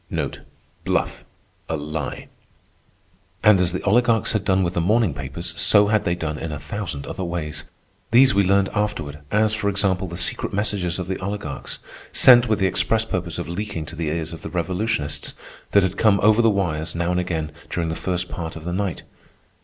A 1.67 1.77
lie. 1.77 2.27
And 3.43 3.59
as 3.59 3.71
the 3.71 3.83
oligarchs 3.83 4.31
had 4.31 4.43
done 4.43 4.63
with 4.63 4.73
the 4.73 4.81
morning 4.81 5.13
papers, 5.13 5.53
so 5.61 5.89
had 5.89 6.05
they 6.05 6.15
done 6.15 6.39
in 6.39 6.51
a 6.51 6.57
thousand 6.57 7.05
other 7.05 7.23
ways. 7.23 7.65
These 8.09 8.33
we 8.33 8.43
learned 8.43 8.69
afterward, 8.73 9.19
as, 9.29 9.53
for 9.53 9.69
example, 9.69 10.07
the 10.07 10.17
secret 10.17 10.53
messages 10.53 10.97
of 10.97 11.07
the 11.07 11.19
oligarchs, 11.19 11.77
sent 12.11 12.49
with 12.49 12.57
the 12.57 12.65
express 12.65 13.05
purpose 13.05 13.37
of 13.37 13.47
leaking 13.47 13.85
to 13.85 13.95
the 13.95 14.07
ears 14.07 14.33
of 14.33 14.41
the 14.41 14.49
revolutionists, 14.49 15.35
that 15.69 15.83
had 15.83 15.97
come 15.97 16.19
over 16.23 16.41
the 16.41 16.49
wires, 16.49 16.95
now 16.95 17.11
and 17.11 17.19
again, 17.19 17.51
during 17.69 17.89
the 17.89 17.95
first 17.95 18.27
part 18.27 18.55
of 18.55 18.63
the 18.63 18.73
night. 18.73 19.03